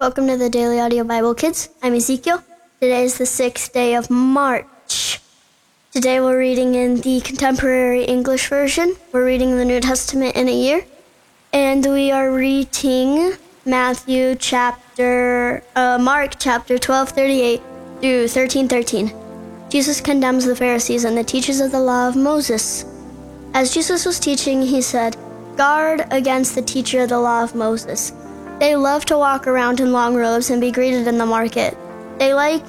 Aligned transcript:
Welcome 0.00 0.28
to 0.28 0.38
the 0.38 0.48
Daily 0.48 0.80
Audio 0.80 1.04
Bible 1.04 1.34
Kids. 1.34 1.68
I'm 1.82 1.92
Ezekiel. 1.92 2.42
Today 2.80 3.04
is 3.04 3.18
the 3.18 3.26
sixth 3.26 3.74
day 3.74 3.94
of 3.94 4.08
March. 4.08 5.20
Today 5.92 6.20
we're 6.20 6.38
reading 6.38 6.74
in 6.74 7.02
the 7.02 7.20
Contemporary 7.20 8.04
English 8.04 8.48
Version. 8.48 8.96
We're 9.12 9.26
reading 9.26 9.58
the 9.58 9.64
New 9.66 9.78
Testament 9.78 10.36
in 10.36 10.48
a 10.48 10.54
year. 10.54 10.86
And 11.52 11.84
we 11.84 12.10
are 12.10 12.32
reading 12.32 13.34
Matthew 13.66 14.36
chapter, 14.36 15.62
uh, 15.76 15.98
Mark 16.00 16.36
chapter 16.38 16.78
12, 16.78 17.10
38 17.10 17.62
through 18.00 18.28
13, 18.28 18.68
13. 18.68 19.12
Jesus 19.68 20.00
condemns 20.00 20.46
the 20.46 20.56
Pharisees 20.56 21.04
and 21.04 21.14
the 21.14 21.24
teachers 21.24 21.60
of 21.60 21.72
the 21.72 21.78
law 21.78 22.08
of 22.08 22.16
Moses. 22.16 22.86
As 23.52 23.74
Jesus 23.74 24.06
was 24.06 24.18
teaching, 24.18 24.62
he 24.62 24.80
said, 24.80 25.18
Guard 25.58 26.06
against 26.10 26.54
the 26.54 26.62
teacher 26.62 27.02
of 27.02 27.10
the 27.10 27.20
law 27.20 27.44
of 27.44 27.54
Moses. 27.54 28.14
They 28.60 28.76
love 28.76 29.06
to 29.06 29.16
walk 29.16 29.46
around 29.46 29.80
in 29.80 29.90
long 29.90 30.14
robes 30.14 30.50
and 30.50 30.60
be 30.60 30.70
greeted 30.70 31.06
in 31.06 31.16
the 31.16 31.24
market. 31.24 31.74
They 32.18 32.34
like 32.34 32.62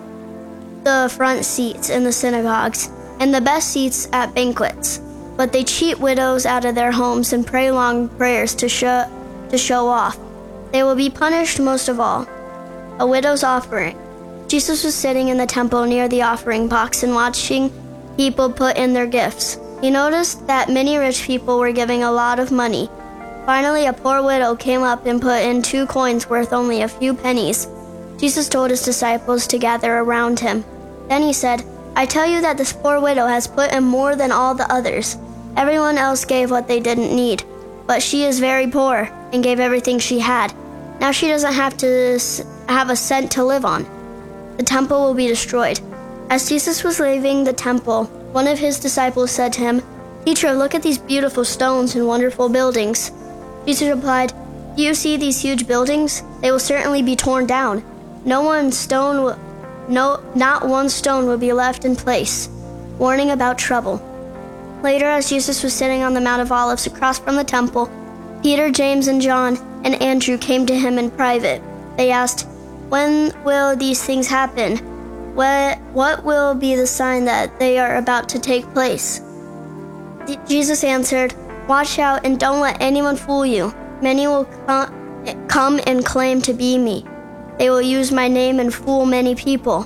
the 0.85 1.11
front 1.13 1.43
seats 1.43 1.89
in 1.89 2.05
the 2.05 2.13
synagogues 2.13 2.89
and 3.19 3.33
the 3.33 3.41
best 3.41 3.73
seats 3.73 4.07
at 4.13 4.33
banquets. 4.33 5.01
But 5.35 5.51
they 5.51 5.65
cheat 5.65 5.99
widows 5.99 6.45
out 6.45 6.63
of 6.63 6.75
their 6.75 6.93
homes 6.93 7.33
and 7.33 7.45
pray 7.45 7.71
long 7.71 8.07
prayers 8.07 8.55
to 8.55 8.69
show, 8.69 9.05
to 9.49 9.57
show 9.57 9.89
off. 9.89 10.17
They 10.71 10.83
will 10.83 10.95
be 10.95 11.09
punished 11.09 11.59
most 11.59 11.89
of 11.89 11.99
all. 11.99 12.25
A 12.99 13.05
widow's 13.05 13.43
offering. 13.43 13.97
Jesus 14.47 14.85
was 14.85 14.95
sitting 14.95 15.27
in 15.27 15.37
the 15.37 15.45
temple 15.45 15.83
near 15.83 16.07
the 16.07 16.21
offering 16.21 16.69
box 16.69 17.03
and 17.03 17.13
watching 17.13 17.69
people 18.15 18.49
put 18.49 18.77
in 18.77 18.93
their 18.93 19.07
gifts. 19.07 19.59
He 19.81 19.89
noticed 19.89 20.47
that 20.47 20.69
many 20.69 20.97
rich 20.97 21.23
people 21.23 21.59
were 21.59 21.73
giving 21.73 22.03
a 22.03 22.11
lot 22.11 22.39
of 22.39 22.49
money 22.49 22.89
Finally, 23.45 23.87
a 23.87 23.93
poor 23.93 24.21
widow 24.21 24.55
came 24.55 24.83
up 24.83 25.05
and 25.05 25.21
put 25.21 25.41
in 25.41 25.61
two 25.61 25.85
coins 25.87 26.29
worth 26.29 26.53
only 26.53 26.81
a 26.81 26.87
few 26.87 27.13
pennies. 27.13 27.67
Jesus 28.17 28.47
told 28.47 28.69
his 28.69 28.83
disciples 28.83 29.47
to 29.47 29.57
gather 29.57 29.97
around 29.97 30.39
him. 30.39 30.63
Then 31.09 31.23
he 31.23 31.33
said, 31.33 31.63
I 31.95 32.05
tell 32.05 32.27
you 32.27 32.41
that 32.41 32.57
this 32.57 32.71
poor 32.71 33.01
widow 33.01 33.25
has 33.25 33.47
put 33.47 33.73
in 33.73 33.83
more 33.83 34.15
than 34.15 34.31
all 34.31 34.53
the 34.53 34.71
others. 34.71 35.17
Everyone 35.57 35.97
else 35.97 36.23
gave 36.23 36.51
what 36.51 36.67
they 36.67 36.79
didn't 36.79 37.15
need, 37.15 37.43
but 37.87 38.01
she 38.01 38.23
is 38.23 38.39
very 38.39 38.67
poor 38.67 39.09
and 39.33 39.43
gave 39.43 39.59
everything 39.59 39.99
she 39.99 40.19
had. 40.19 40.53
Now 40.99 41.11
she 41.11 41.27
doesn't 41.27 41.53
have 41.53 41.75
to 41.77 42.19
have 42.69 42.89
a 42.89 42.95
cent 42.95 43.31
to 43.31 43.43
live 43.43 43.65
on. 43.65 43.85
The 44.57 44.63
temple 44.63 45.01
will 45.01 45.15
be 45.15 45.27
destroyed. 45.27 45.81
As 46.29 46.47
Jesus 46.47 46.83
was 46.83 46.99
leaving 46.99 47.43
the 47.43 47.53
temple, 47.53 48.05
one 48.31 48.47
of 48.47 48.59
his 48.59 48.79
disciples 48.79 49.31
said 49.31 49.51
to 49.53 49.61
him, 49.61 49.81
Teacher, 50.25 50.53
look 50.53 50.75
at 50.75 50.83
these 50.83 50.99
beautiful 50.99 51.43
stones 51.43 51.95
and 51.95 52.07
wonderful 52.07 52.47
buildings. 52.47 53.11
Jesus 53.65 53.89
replied, 53.89 54.33
Do 54.75 54.83
you 54.83 54.93
see 54.93 55.17
these 55.17 55.41
huge 55.41 55.67
buildings? 55.67 56.23
They 56.41 56.51
will 56.51 56.59
certainly 56.59 57.01
be 57.01 57.15
torn 57.15 57.45
down. 57.45 57.83
No 58.25 58.41
one 58.41 58.71
stone 58.71 59.23
will, 59.23 59.39
no 59.87 60.23
not 60.35 60.67
one 60.67 60.89
stone 60.89 61.27
will 61.27 61.37
be 61.37 61.53
left 61.53 61.85
in 61.85 61.95
place. 61.95 62.49
Warning 62.97 63.31
about 63.31 63.57
trouble. 63.57 64.01
Later, 64.83 65.05
as 65.05 65.29
Jesus 65.29 65.63
was 65.63 65.73
sitting 65.73 66.01
on 66.01 66.13
the 66.13 66.21
Mount 66.21 66.41
of 66.41 66.51
Olives 66.51 66.87
across 66.87 67.19
from 67.19 67.35
the 67.35 67.43
temple, 67.43 67.89
Peter, 68.41 68.71
James, 68.71 69.07
and 69.07 69.21
John 69.21 69.57
and 69.83 70.01
Andrew 70.01 70.37
came 70.37 70.65
to 70.65 70.77
him 70.77 70.97
in 70.97 71.11
private. 71.11 71.61
They 71.97 72.11
asked, 72.11 72.47
When 72.89 73.31
will 73.43 73.75
these 73.75 74.03
things 74.03 74.27
happen? 74.27 74.77
What, 75.35 75.79
what 75.93 76.23
will 76.23 76.55
be 76.55 76.75
the 76.75 76.87
sign 76.87 77.25
that 77.25 77.59
they 77.59 77.77
are 77.77 77.97
about 77.97 78.27
to 78.29 78.39
take 78.39 78.73
place? 78.73 79.21
Jesus 80.47 80.83
answered, 80.83 81.33
Watch 81.71 81.99
out 81.99 82.25
and 82.25 82.37
don't 82.37 82.59
let 82.59 82.81
anyone 82.81 83.15
fool 83.15 83.45
you. 83.45 83.73
Many 84.01 84.27
will 84.27 84.43
come 85.47 85.79
and 85.87 86.05
claim 86.05 86.41
to 86.41 86.53
be 86.53 86.77
me. 86.77 87.05
They 87.57 87.69
will 87.69 87.81
use 87.81 88.11
my 88.11 88.27
name 88.27 88.59
and 88.59 88.73
fool 88.73 89.05
many 89.05 89.35
people. 89.35 89.83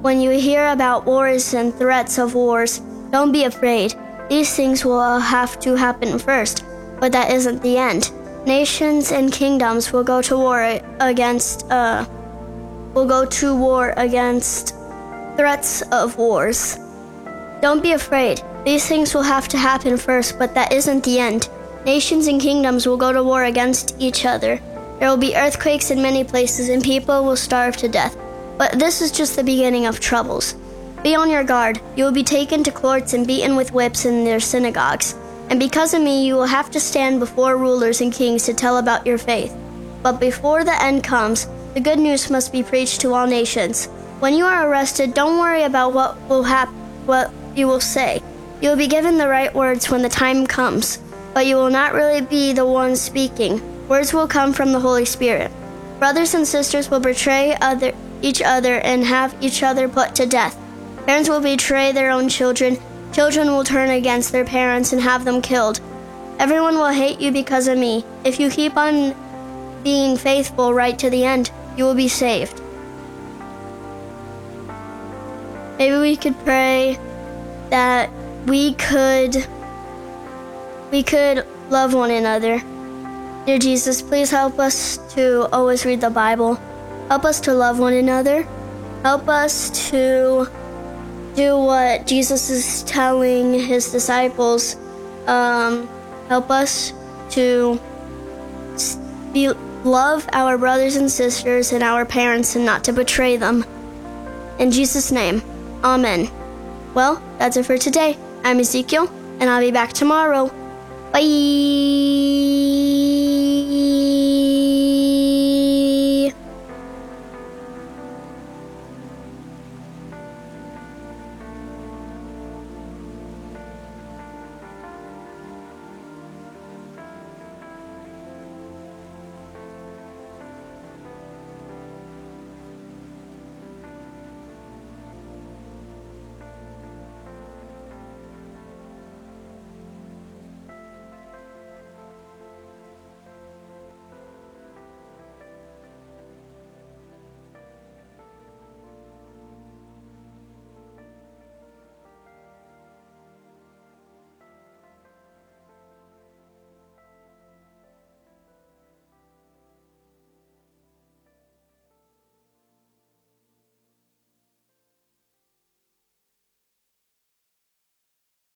When 0.00 0.20
you 0.20 0.30
hear 0.30 0.68
about 0.68 1.06
wars 1.06 1.52
and 1.52 1.74
threats 1.74 2.18
of 2.18 2.36
wars, 2.36 2.78
don't 3.10 3.32
be 3.32 3.42
afraid. 3.42 3.96
These 4.28 4.54
things 4.54 4.84
will 4.84 5.18
have 5.18 5.58
to 5.58 5.74
happen 5.74 6.20
first, 6.20 6.64
but 7.00 7.10
that 7.10 7.32
isn't 7.32 7.64
the 7.64 7.78
end. 7.78 8.12
Nations 8.46 9.10
and 9.10 9.32
kingdoms 9.32 9.92
will 9.92 10.04
go 10.04 10.22
to 10.22 10.36
war 10.36 10.78
against 11.00 11.68
uh 11.68 12.06
will 12.94 13.08
go 13.08 13.24
to 13.26 13.56
war 13.56 13.92
against 13.96 14.76
threats 15.36 15.82
of 15.90 16.16
wars. 16.16 16.78
Don't 17.64 17.82
be 17.82 17.92
afraid. 17.92 18.42
These 18.66 18.86
things 18.86 19.14
will 19.14 19.22
have 19.22 19.48
to 19.48 19.56
happen 19.56 19.96
first, 19.96 20.38
but 20.38 20.54
that 20.54 20.70
isn't 20.70 21.02
the 21.02 21.18
end. 21.18 21.48
Nations 21.86 22.26
and 22.26 22.38
kingdoms 22.38 22.86
will 22.86 22.98
go 22.98 23.10
to 23.10 23.24
war 23.24 23.44
against 23.44 23.96
each 23.98 24.26
other. 24.26 24.60
There 24.98 25.08
will 25.08 25.16
be 25.16 25.34
earthquakes 25.34 25.90
in 25.90 26.02
many 26.02 26.24
places, 26.24 26.68
and 26.68 26.82
people 26.82 27.24
will 27.24 27.36
starve 27.36 27.74
to 27.78 27.88
death. 27.88 28.18
But 28.58 28.78
this 28.78 29.00
is 29.00 29.10
just 29.10 29.34
the 29.34 29.42
beginning 29.42 29.86
of 29.86 29.98
troubles. 29.98 30.56
Be 31.02 31.14
on 31.14 31.30
your 31.30 31.42
guard. 31.42 31.80
You 31.96 32.04
will 32.04 32.12
be 32.12 32.22
taken 32.22 32.62
to 32.64 32.70
courts 32.70 33.14
and 33.14 33.26
beaten 33.26 33.56
with 33.56 33.72
whips 33.72 34.04
in 34.04 34.26
their 34.26 34.40
synagogues. 34.40 35.14
And 35.48 35.58
because 35.58 35.94
of 35.94 36.02
me, 36.02 36.26
you 36.26 36.34
will 36.34 36.44
have 36.44 36.70
to 36.72 36.78
stand 36.78 37.18
before 37.18 37.56
rulers 37.56 38.02
and 38.02 38.12
kings 38.12 38.44
to 38.44 38.52
tell 38.52 38.76
about 38.76 39.06
your 39.06 39.16
faith. 39.16 39.56
But 40.02 40.20
before 40.20 40.64
the 40.64 40.82
end 40.82 41.02
comes, 41.02 41.48
the 41.72 41.80
good 41.80 41.98
news 41.98 42.28
must 42.28 42.52
be 42.52 42.62
preached 42.62 43.00
to 43.00 43.14
all 43.14 43.26
nations. 43.26 43.86
When 44.20 44.34
you 44.34 44.44
are 44.44 44.68
arrested, 44.68 45.14
don't 45.14 45.38
worry 45.38 45.62
about 45.62 45.94
what 45.94 46.20
will 46.28 46.42
happen, 46.42 46.74
what 47.06 47.32
you 47.56 47.66
will 47.66 47.80
say. 47.80 48.22
You 48.60 48.70
will 48.70 48.76
be 48.76 48.86
given 48.86 49.18
the 49.18 49.28
right 49.28 49.54
words 49.54 49.90
when 49.90 50.02
the 50.02 50.08
time 50.08 50.46
comes, 50.46 50.98
but 51.34 51.46
you 51.46 51.56
will 51.56 51.70
not 51.70 51.94
really 51.94 52.20
be 52.20 52.52
the 52.52 52.66
one 52.66 52.96
speaking. 52.96 53.60
Words 53.88 54.14
will 54.14 54.26
come 54.26 54.52
from 54.52 54.72
the 54.72 54.80
Holy 54.80 55.04
Spirit. 55.04 55.50
Brothers 55.98 56.34
and 56.34 56.46
sisters 56.46 56.90
will 56.90 57.00
betray 57.00 57.56
other, 57.60 57.92
each 58.22 58.40
other 58.42 58.78
and 58.80 59.04
have 59.04 59.36
each 59.40 59.62
other 59.62 59.88
put 59.88 60.14
to 60.14 60.26
death. 60.26 60.56
Parents 61.06 61.28
will 61.28 61.40
betray 61.40 61.92
their 61.92 62.10
own 62.10 62.28
children. 62.28 62.78
Children 63.12 63.48
will 63.48 63.64
turn 63.64 63.90
against 63.90 64.32
their 64.32 64.44
parents 64.44 64.92
and 64.92 65.02
have 65.02 65.24
them 65.24 65.42
killed. 65.42 65.80
Everyone 66.38 66.74
will 66.74 66.88
hate 66.92 67.20
you 67.20 67.30
because 67.30 67.68
of 67.68 67.78
me. 67.78 68.04
If 68.24 68.40
you 68.40 68.50
keep 68.50 68.76
on 68.76 69.14
being 69.82 70.16
faithful 70.16 70.72
right 70.72 70.98
to 70.98 71.10
the 71.10 71.24
end, 71.24 71.50
you 71.76 71.84
will 71.84 71.94
be 71.94 72.08
saved. 72.08 72.60
Maybe 75.78 75.96
we 75.98 76.16
could 76.16 76.38
pray 76.44 76.98
that 77.74 78.08
we 78.46 78.72
could 78.74 79.34
we 80.92 81.02
could 81.02 81.44
love 81.70 81.92
one 81.92 82.12
another. 82.12 82.62
Dear 83.46 83.58
Jesus, 83.58 84.00
please 84.00 84.30
help 84.30 84.60
us 84.60 84.98
to 85.14 85.48
always 85.52 85.84
read 85.84 86.00
the 86.00 86.08
Bible. 86.08 86.54
Help 87.08 87.24
us 87.24 87.40
to 87.40 87.52
love 87.52 87.80
one 87.80 87.94
another. 87.94 88.46
Help 89.02 89.28
us 89.28 89.90
to 89.90 90.46
do 91.34 91.58
what 91.58 92.06
Jesus 92.06 92.48
is 92.48 92.84
telling 92.84 93.54
his 93.54 93.90
disciples. 93.90 94.76
Um, 95.26 95.88
help 96.28 96.52
us 96.52 96.92
to 97.30 97.80
be, 99.32 99.48
love 99.82 100.28
our 100.32 100.56
brothers 100.56 100.94
and 100.94 101.10
sisters 101.10 101.72
and 101.72 101.82
our 101.82 102.04
parents 102.04 102.54
and 102.54 102.64
not 102.64 102.84
to 102.84 102.92
betray 102.92 103.36
them. 103.36 103.64
In 104.60 104.70
Jesus' 104.70 105.10
name, 105.10 105.42
Amen. 105.82 106.30
Well, 106.94 107.22
that's 107.38 107.56
it 107.56 107.66
for 107.66 107.76
today. 107.76 108.16
I'm 108.44 108.60
Ezekiel, 108.60 109.08
and 109.40 109.50
I'll 109.50 109.60
be 109.60 109.72
back 109.72 109.92
tomorrow. 109.92 110.48
Bye. 111.12 111.20